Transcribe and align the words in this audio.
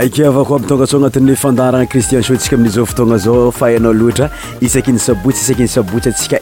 ake 0.00 0.24
avako 0.24 0.56
itonga 0.64 0.84
s 0.86 0.94
anatin'ny 0.94 1.34
fandarana 1.36 1.86
cristien 1.86 2.22
tsika 2.22 2.56
amizao 2.56 2.86
fotonazao 2.86 3.52
fana 3.52 3.92
loatra 3.92 4.30
isak 4.60 4.88
nsaosya 4.88 5.68
sask 5.68 6.32
e 6.32 6.40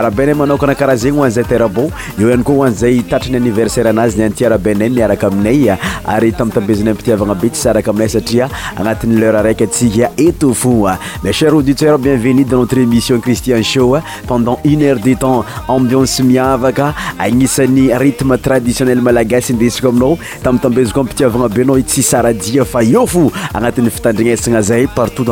malaaseinaaey 0.07 1.11
ananz 3.47 3.74
aazynatirabea 3.81 4.89
miarakaaminay 4.95 5.71
ary 6.05 6.31
tamiytambezinay 6.31 6.93
mpitiavana 6.93 7.35
be 7.35 7.49
tsyaraka 7.49 7.91
aminay 7.91 8.07
satria 8.09 8.49
anatin'yleur 8.77 9.43
raiky 9.43 9.63
atsika 9.63 10.11
eto 10.17 10.53
fo 10.53 10.73
ma 11.23 11.31
cher 11.31 11.49
auditeur 11.53 11.97
bienvenu 11.97 12.43
das 12.43 12.51
notre 12.55 12.77
émission 12.81 13.19
christian 13.19 13.63
sho 13.63 13.97
pendant 14.27 14.59
une 14.63 14.83
heure 14.83 14.99
de 14.99 15.13
temps 15.13 15.43
ambiance 15.67 16.21
miavaka 16.21 16.93
agnisany 17.19 17.91
rytme 17.97 18.37
traditionnel 18.37 19.01
malagasy 19.01 19.53
ndesika 19.53 19.89
aminao 19.89 20.17
tami 20.43 20.59
tambeziko 20.59 21.03
mpitiavana 21.03 21.49
benao 21.49 21.81
tsy 21.81 22.01
sarajia 22.03 22.65
fa 22.65 22.83
eo 22.83 23.05
fo 23.07 23.31
agnatin'ny 23.53 23.89
fitandrinasana 23.89 24.61
zay 24.61 24.87
parttsede 24.87 25.31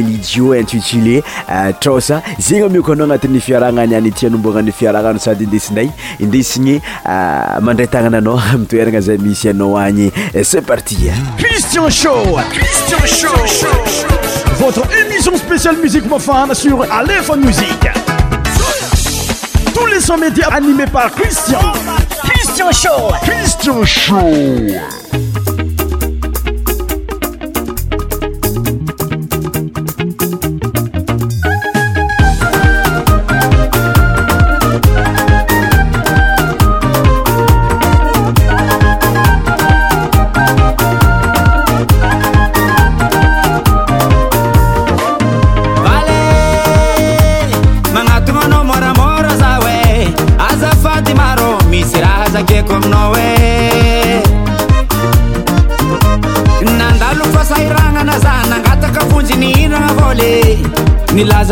ijio 0.09 0.55
intitilé 0.55 1.23
euh, 1.49 1.73
trosa 1.79 2.21
zegny 2.39 2.65
amio 2.65 2.83
ko 2.83 2.91
anao 2.93 3.05
agnatin'ny 3.07 3.39
fiarahagnany 3.41 3.95
anytianomboagnany 3.95 4.71
fiaranano 4.71 5.19
sady 5.19 5.43
indesinday 5.43 5.89
indesigny 6.19 6.81
euh, 7.05 7.61
mandray 7.61 7.87
tagnananao 7.87 8.39
amitoeragna 8.53 9.01
zay 9.01 9.17
misy 9.17 9.49
anao 9.49 9.77
agny 9.77 10.11
euh, 10.35 10.43
se 10.45 10.61
parti 10.61 11.11
cristianrstinsh 11.37 12.21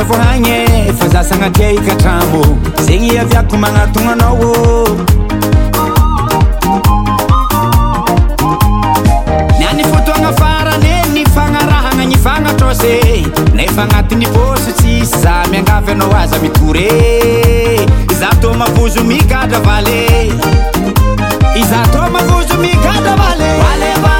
vohagny 0.03 0.47
e, 0.49 0.65
fa 0.93 1.07
zasanateikatrao 1.09 2.57
zegny 2.85 3.19
aviako 3.21 3.57
manaton 3.57 4.07
anao 4.09 4.35
ô 4.41 4.87
nyany 9.59 9.83
fotoagna 9.83 10.31
farane 10.41 10.93
ny 11.13 11.23
fanarahagna 11.35 12.05
ny 12.05 12.17
fanatro 12.23 12.73
ze 12.79 12.99
n 13.53 13.59
efa 13.59 13.81
agnatin'ny 13.83 14.27
pôsytsy 14.35 15.03
za 15.05 15.35
miangavy 15.51 15.91
anao 15.91 16.11
azy 16.21 16.35
mitoré 16.41 16.91
izato 18.11 18.53
mavozo 18.53 19.03
migadra 19.03 19.59
valeizaaoz 19.59 21.69
r 24.15 24.18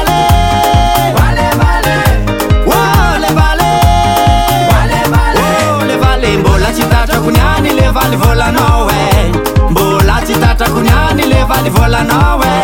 vali 7.92 8.16
volanao 8.18 8.88
e 8.90 9.32
mbola 9.72 10.22
tsy 10.24 10.34
tatrakoniany 10.42 11.24
le 11.26 11.44
vali 11.46 11.70
volanao 11.70 12.40
e 12.44 12.62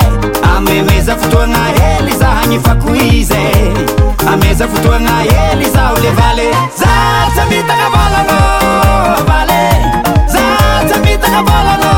amemeza 0.51 1.15
fotoagna 1.17 1.63
hely 1.77 2.13
zahagny 2.21 2.59
fako 2.65 2.89
izy 2.95 3.47
ameza 4.31 4.67
fotoagna 4.67 5.15
ely 5.25 5.71
zaho 5.75 5.95
le 6.03 6.11
vale 6.19 6.47
zatsamitana 6.79 7.87
valanavale 7.95 9.65
zasamitanavla 10.33 11.94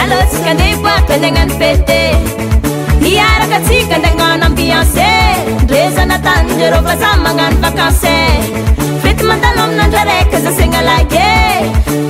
alôntsika 0.00 0.50
ndeha 0.54 0.70
ikoapalagnany 0.76 1.52
pete 1.58 2.00
iaraka 3.12 3.56
atsika 3.58 3.96
ndihagnanoambianse 3.98 5.10
drezanatanijrarôo 5.68 6.82
fa 6.86 6.94
zay 7.02 7.16
magnano 7.24 7.56
vakansy 7.64 8.12
a 8.12 8.12
fety 9.02 9.22
mandalo 9.30 9.60
aminandraraika 9.66 10.36
zasagna 10.46 10.80
lak 10.90 11.14
e 11.26 11.28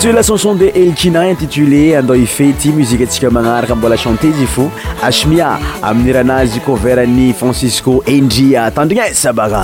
tela 0.00 0.22
chanson 0.22 0.56
de 0.56 0.72
elkina 0.74 1.28
intitulé 1.30 1.94
andao 1.94 2.16
ifety 2.16 2.70
muzikeantsika 2.72 3.28
magnaraka 3.30 3.74
mbola 3.74 3.98
chantezy 3.98 4.46
fo 4.46 4.70
asmia 5.02 5.58
amin'ni 5.82 6.12
ranazy 6.12 6.60
koverany 6.60 7.34
francisco 7.34 8.02
endria 8.06 8.70
tandrina 8.70 9.12
sabaka 9.14 9.62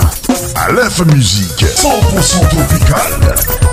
alefa 0.67 1.05
musiqe 1.05 1.65
cenporsan 1.81 2.45
tropicale 2.49 3.66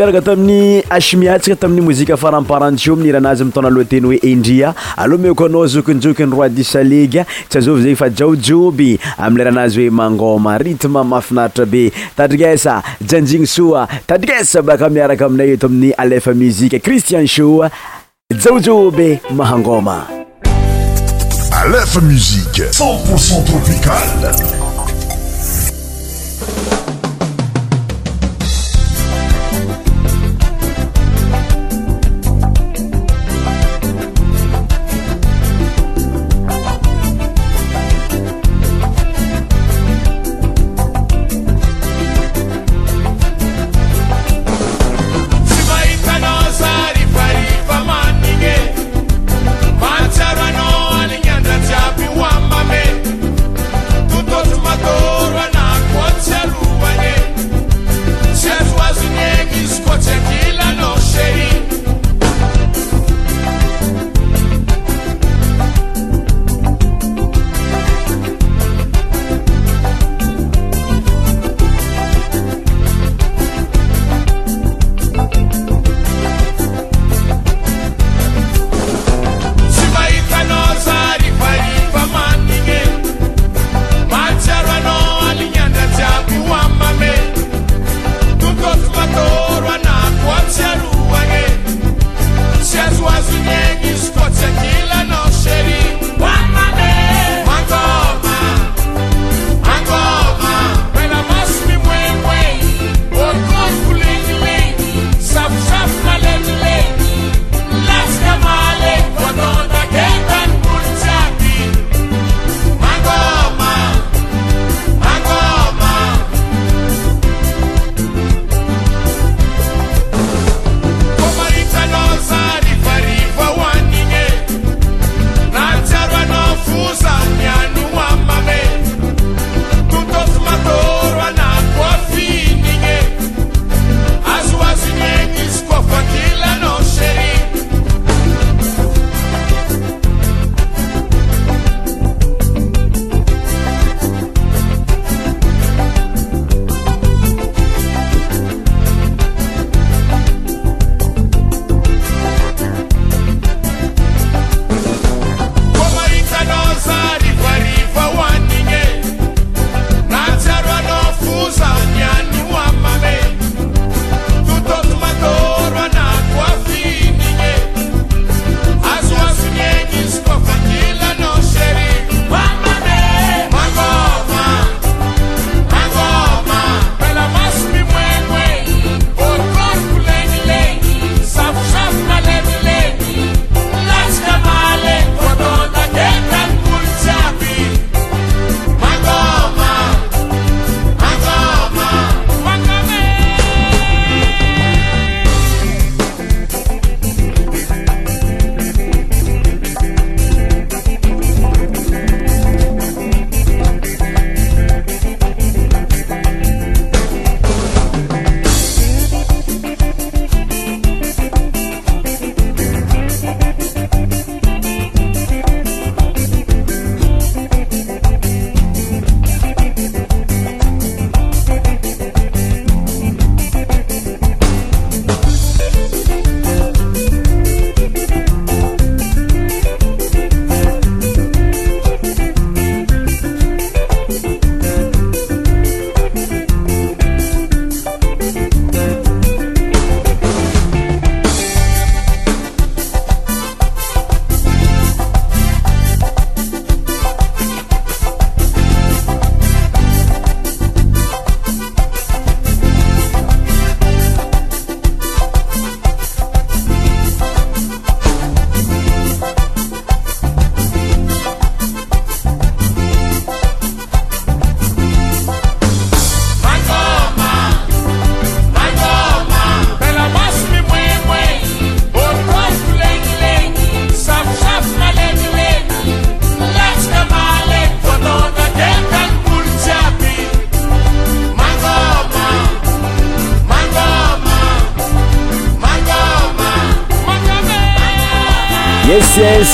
maraka 0.00 0.32
tamin'ny 0.32 0.80
asimiatsaka 0.88 1.60
tamin'ny 1.60 1.84
mozika 1.84 2.16
faramparantio 2.16 2.96
miiranazy 2.96 3.44
mitona 3.44 3.68
alohateny 3.68 4.04
hoe 4.06 4.16
indria 4.24 4.74
aloha 4.96 5.22
mioko 5.22 5.44
anao 5.44 5.66
zokinjokiny 5.66 6.30
roi 6.32 6.48
du 6.48 6.64
salega 6.64 7.26
tsy 7.48 7.58
azaovy 7.58 7.82
zegny 7.84 7.96
fa 8.00 8.08
jaojoby 8.08 8.96
amileranazy 9.18 9.80
hoe 9.80 9.90
mangôma 10.00 10.56
ritme 10.58 11.04
mafinaritra 11.04 11.66
be 11.66 11.84
tadrigesa 12.16 12.82
janjiny 13.06 13.44
soa 13.46 13.86
tadrigesa 14.06 14.62
baka 14.62 14.88
miaraka 14.88 15.26
aminay 15.26 15.52
eto 15.56 15.66
amin'ny 15.66 15.92
alefa 15.98 16.32
muzika 16.34 16.78
cristian 16.80 17.26
sho 17.26 17.68
jaojoby 18.40 19.18
mahangôma 19.36 20.06
alefa 21.62 22.00
muzike 22.00 22.72
cenpocent 22.72 23.44
tropicale 23.46 24.69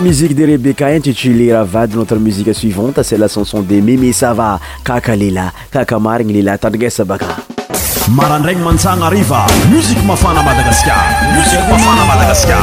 musique 0.00 0.34
de 0.34 0.44
rebecca 0.44 0.86
intitulérea 0.94 1.64
vady 1.64 1.96
notre 1.96 2.16
musique 2.16 2.54
suivante 2.54 3.02
cet 3.02 3.18
le 3.18 3.24
a 3.24 3.28
chanson 3.28 3.60
de 3.60 3.80
mémé 3.80 4.12
sava 4.12 4.58
kaka 4.84 5.14
lelahy 5.14 5.50
kaka 5.70 5.98
marigny 5.98 6.32
lehlahy 6.34 6.58
tandringasabaka 6.58 7.26
marandragny 8.08 8.62
mantsagna 8.62 9.06
ariva 9.06 9.46
musiqe 9.70 10.02
mafana 10.06 10.42
madagasikarsi 10.42 11.56
aaa 11.56 12.06
madagaskara 12.10 12.62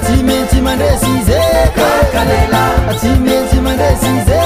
atimety 0.00 0.58
mandresyze 0.64 1.38
kke 1.76 1.86
atimety 2.90 3.58
mandresyze 3.64 4.38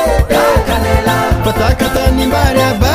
kklela 0.65 1.17
fatakatanymbaryaba 1.45 2.93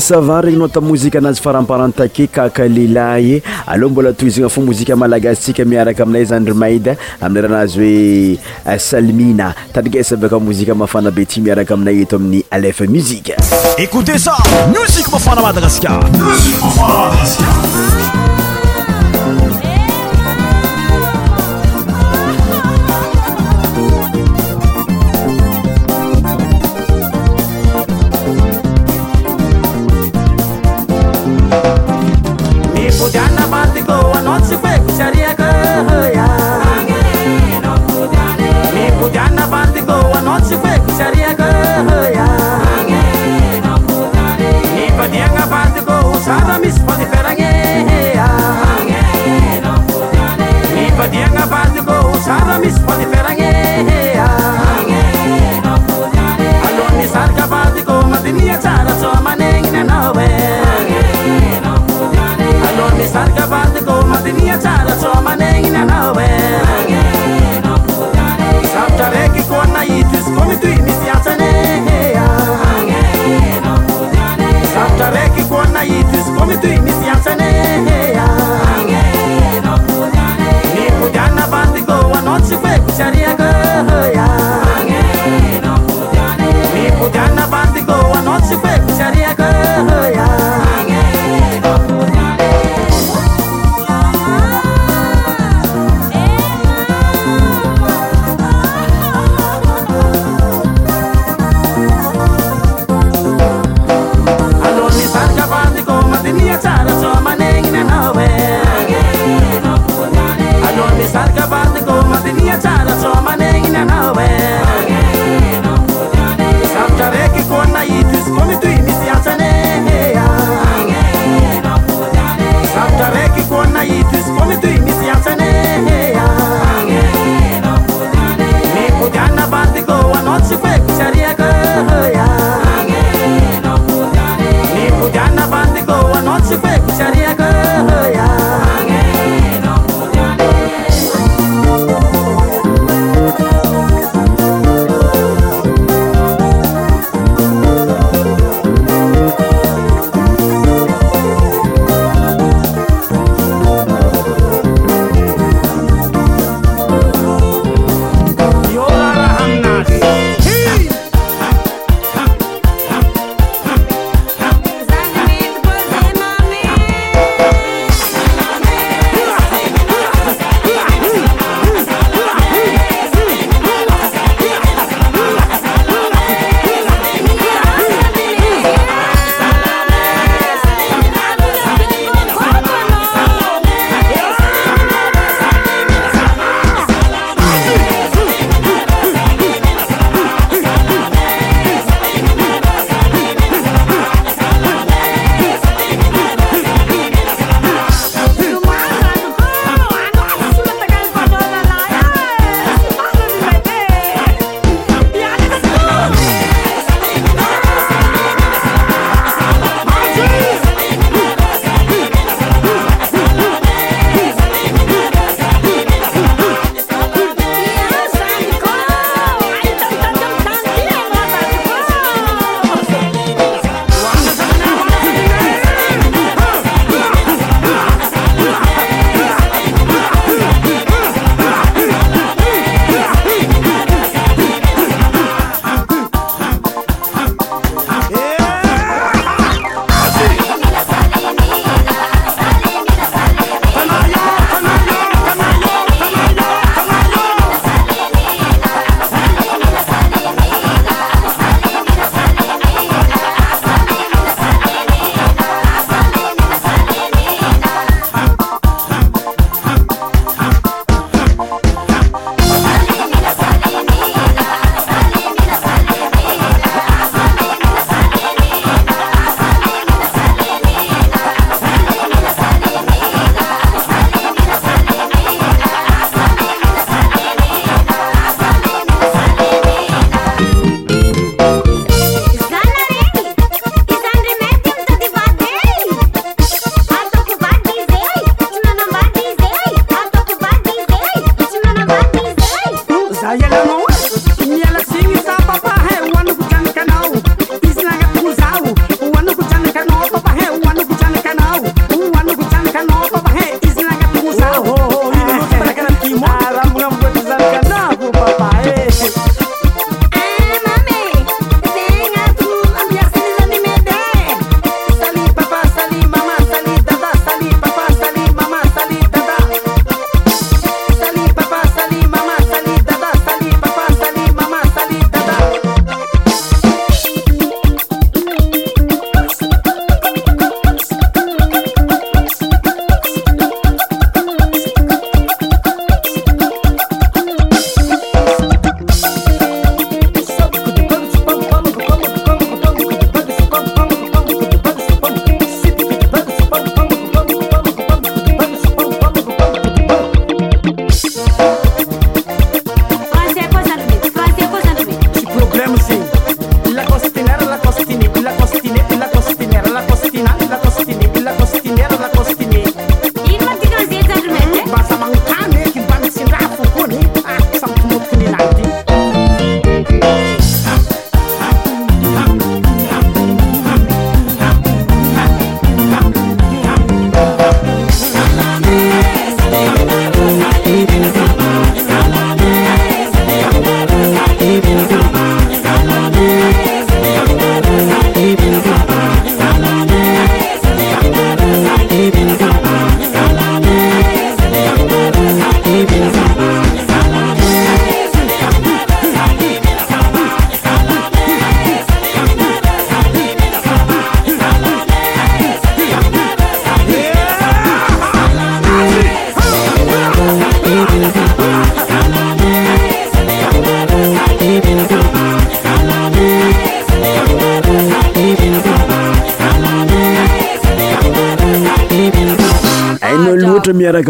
sava 0.00 0.40
regny 0.40 0.58
nao 0.58 0.68
ta 0.68 0.80
mozika 0.80 1.18
anazy 1.18 1.40
faramparan 1.40 1.92
take 1.92 2.26
kaka 2.28 2.64
lela 2.68 3.18
y 3.20 3.42
aleoha 3.66 3.90
mbola 3.90 4.12
toizigna 4.12 4.48
fa 4.48 4.60
mozika 4.60 4.96
malagasitsika 4.96 5.64
miaraka 5.64 6.02
aminay 6.02 6.24
zanydremaide 6.24 6.96
amin'ny 7.20 7.46
raha 7.48 7.54
anazy 7.60 7.80
hoe 7.80 8.38
euh, 8.72 8.78
salmina 8.78 9.54
tarigesa 9.72 10.16
vaka 10.16 10.40
mozika 10.40 10.74
mafana 10.74 11.10
be 11.10 11.24
ty 11.26 11.40
miaraka 11.40 11.74
aminay 11.74 12.00
eto 12.02 12.16
amin'ny 12.16 12.44
alefa 12.50 12.84
muzika 12.86 13.34
écoute 13.78 14.18
sa 14.18 14.36
musike 14.72 15.10
mafana 15.12 15.42
madagaskar 15.42 16.02
musik 16.12 16.58
mfanamadagaska 16.62 17.85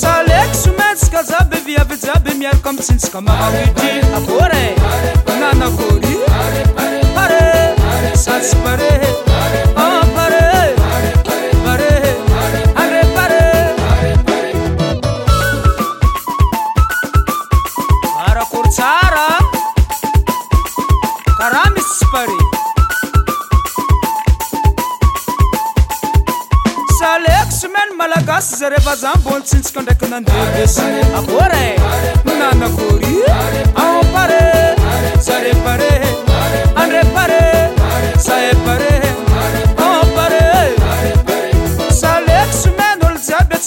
saleko 0.01 0.57
somatsika 0.63 1.21
jabe 1.31 1.57
viaby 1.67 2.01
jaby 2.05 2.37
miaraka 2.41 2.69
amintsinsika 2.69 3.21
makaoitri 3.29 3.93
abor 4.19 4.57
nanakôry 5.41 6.17
pare 7.19 7.43
satsy 8.25 8.55
pare 8.65 8.91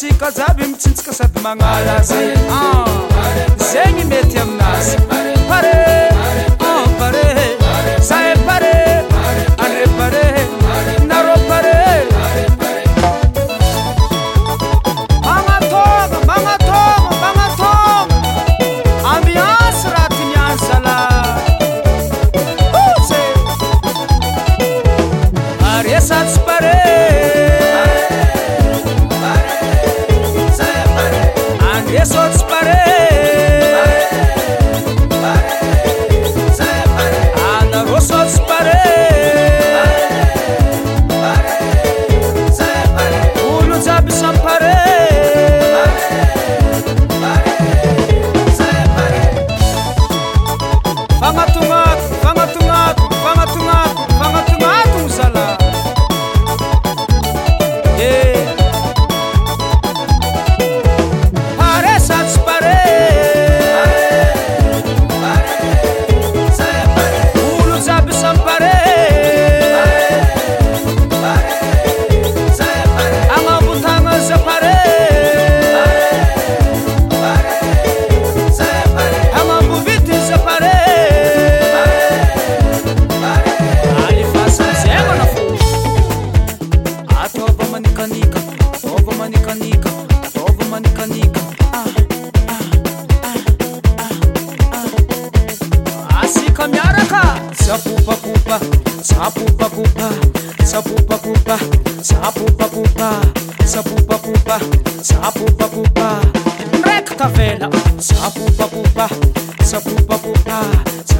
ka 0.08 0.30
jaby 0.32 0.64
mitsinjaka 0.66 1.12
sady 1.12 1.40
magnala 1.42 2.02
zy 2.02 2.32
ah, 2.50 2.84
zegny 3.58 4.04
mety 4.04 4.40
aminazy 4.40 4.96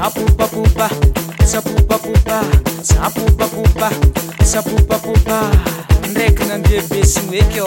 sapupa 0.01 0.46
pupa, 0.48 0.88
sapupa 1.44 1.98
pupa, 1.98 2.40
sapupa 2.82 3.46
pupa, 3.53 3.88
sapupa 4.44 4.96
pupa. 4.98 5.40
Ndreky 6.11 6.44
nandeha 6.48 6.82
be 6.88 7.05
sy 7.05 7.20
noeky 7.28 7.61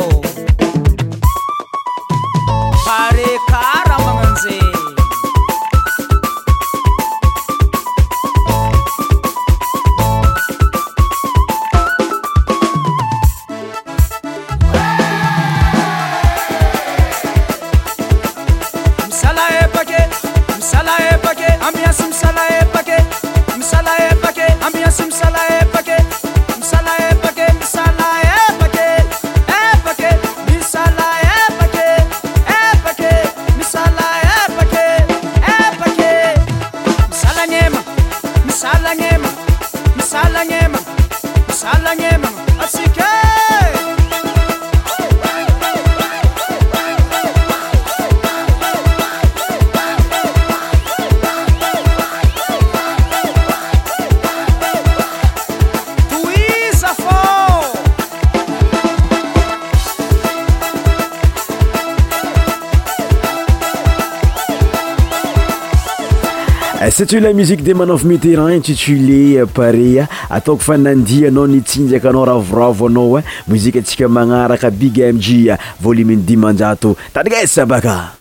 satu 66.93 67.17
la 67.19 67.33
musique 67.33 67.63
de 67.65 67.73
manafo 67.73 68.05
miteran 68.07 68.51
intitulé 68.53 69.39
euh, 69.41 69.47
parea 69.49 70.05
ataoko 70.29 70.61
fa 70.61 70.75
nandiaanao 70.77 71.47
nitsinjakanao 71.49 72.25
ravoravoanao 72.29 73.17
a 73.17 73.23
muzikue 73.49 73.79
atsika 73.81 74.07
magnaraka 74.07 74.69
bigy 74.69 75.01
mga 75.01 75.53
euh, 75.53 75.57
volumen 75.81 76.21
di 76.25 76.37
manjato 76.37 76.95
tadygaizy 77.11 77.47
sabaka 77.47 78.13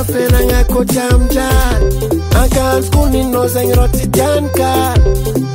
napelang 0.00 0.48
aku 0.64 0.80
jam-jam 0.88 1.78
Angkat 2.32 2.84
kuning 2.96 3.28
no 3.28 3.44
sing 3.48 3.68
roti 3.76 4.04
jangkar 4.08 4.96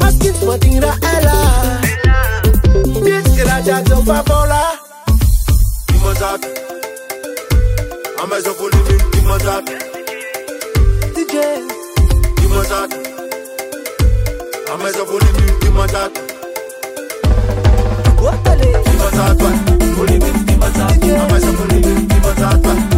Askin 0.06 0.34
semua 0.38 0.56
tingra 0.62 0.94
ela 1.02 1.42
Biar 3.02 3.26
keraja 3.34 3.82
jofa 3.90 4.22
bola 4.30 4.66
Dimazak 5.90 6.42
Amezo 8.22 8.52
kulimin 8.60 9.02
dimazak 9.14 9.66
DJ 11.18 11.34
Dimazak 12.38 12.90
Amezo 14.78 15.04
kulimin 15.10 15.52
dimazak 15.62 16.12
Watale 18.22 18.70
Dimazak 18.86 19.34
Kulimin 19.98 20.38
dimazak 20.46 20.92
Amezo 21.02 21.52
kulimin 21.58 22.00
dimazak 22.06 22.94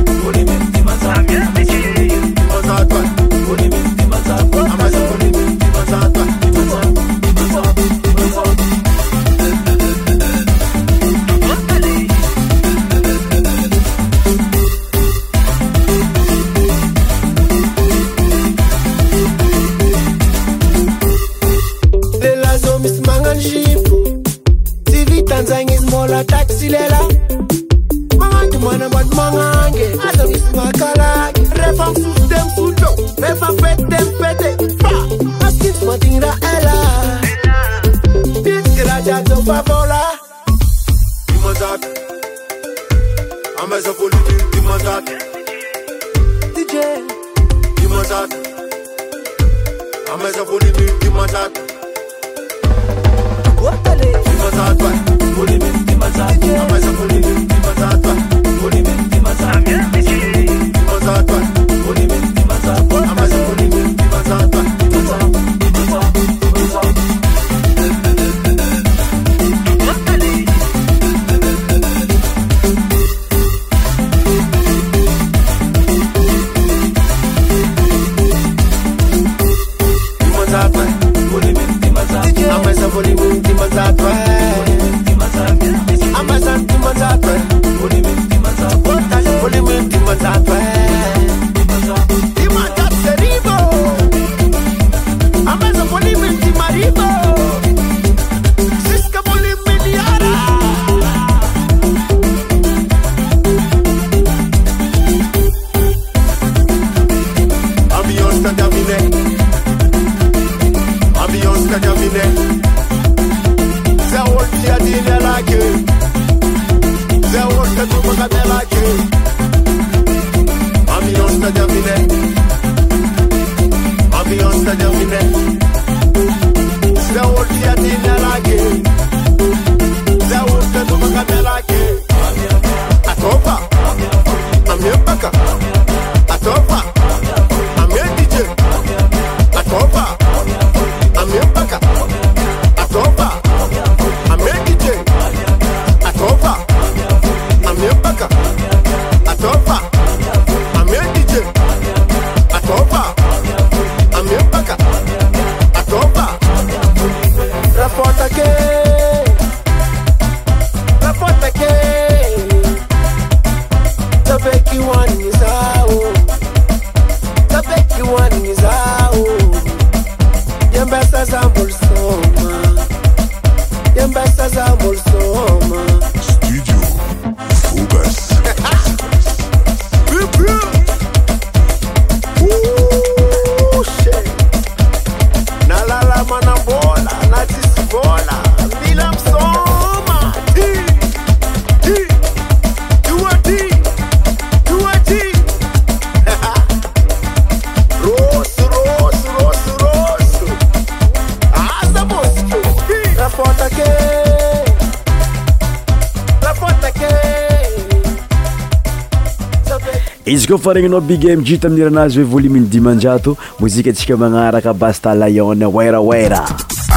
izy 210.31 210.47
koafa 210.47 210.73
regnanao 210.73 210.99
bigeme 211.01 211.43
ji 211.45 211.59
te 211.61 211.67
amin'nyranazy 211.67 212.19
hoe 212.21 212.31
voluminy 212.33 212.67
dimanjato 212.71 213.35
mozika 213.59 213.89
antsika 213.89 214.17
magnaraka 214.17 214.73
bastalyone 214.73 215.65
weraoera 215.67 216.41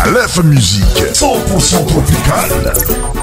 alefa 0.04 0.42
musike 0.42 1.06
san 1.14 1.38
pour 1.48 1.62
son 1.62 1.86
tropicale 1.86 3.19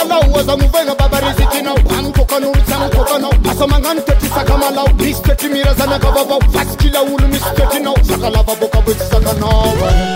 ala 0.00 0.18
oazagno 0.18 0.66
vaagna 0.72 0.94
baba 1.00 1.20
rezetinao 1.24 1.76
anikôkan'olo 1.98 2.50
sagnatôkanao 2.70 3.32
asa 3.50 3.66
magnano 3.72 4.00
tatrasaka 4.06 4.54
malao 4.62 4.88
misy 5.00 5.22
tatra 5.26 5.48
mira 5.54 5.72
zanaka 5.78 6.08
vaovao 6.16 6.42
fasykilaolo 6.52 7.26
misy 7.32 7.48
tratrinao 7.56 7.96
saka 8.08 8.28
lavabôaka 8.34 8.78
batisakanao 8.86 10.15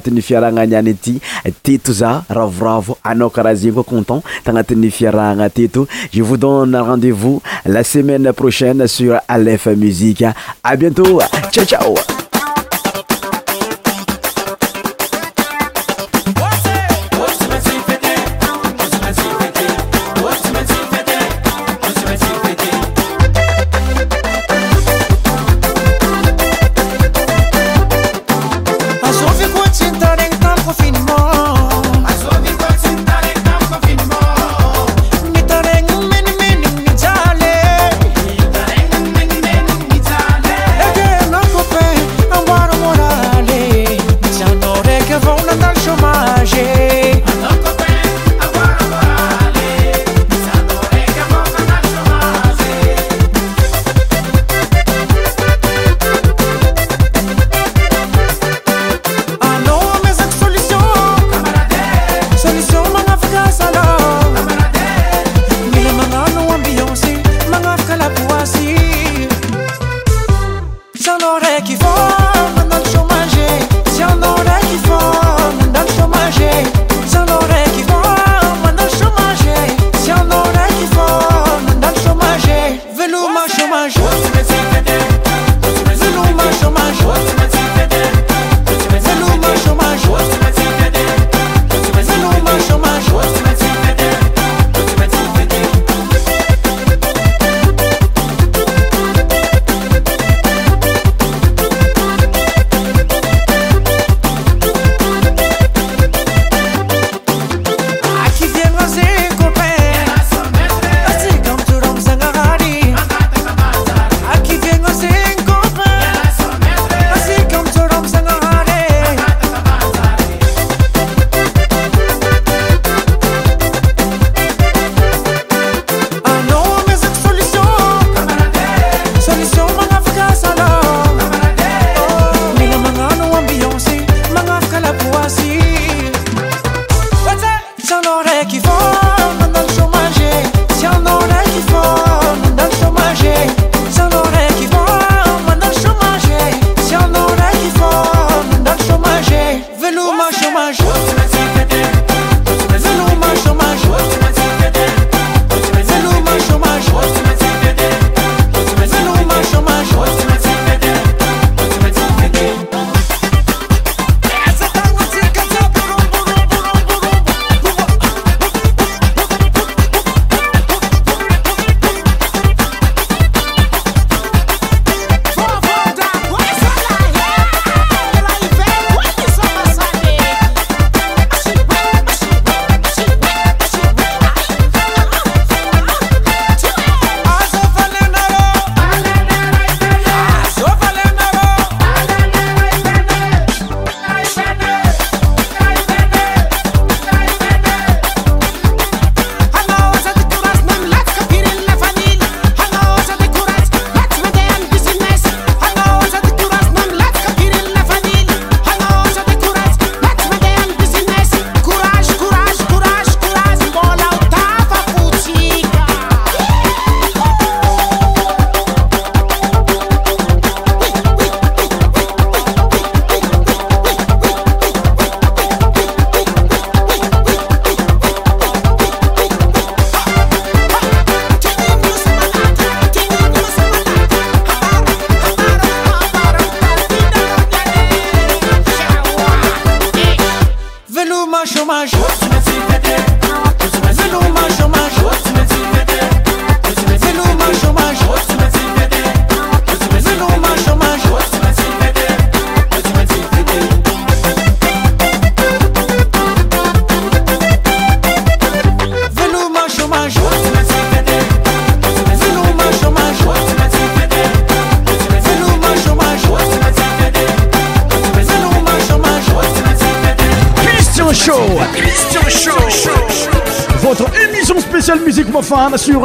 tagnatin'ny 0.01 0.21
fiarahagna 0.21 0.65
niany 0.65 0.95
ty 0.97 1.19
teto 1.63 1.93
za 1.93 2.23
ravoravo 2.29 2.97
anao 3.03 3.29
karaha 3.29 3.55
zegny 3.55 3.73
koa 3.73 3.83
content 3.83 4.23
tagnatin'ny 4.43 4.89
fiarahagna 4.91 5.49
teto 5.49 5.87
je 6.13 6.21
vous 6.23 6.37
donne 6.37 6.75
rendez-vous 6.75 7.41
la 7.65 7.83
semaine 7.83 8.33
prochaine 8.33 8.87
sur 8.87 9.17
Aleph 9.27 9.67
Musique 9.77 10.25
à 10.63 10.75
bientôt 10.75 11.21
ciao 11.51 11.65
ciao 11.65 11.95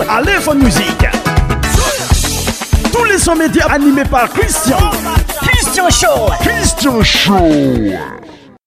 live 0.04 0.42
for 0.44 0.54
you. 0.54 0.65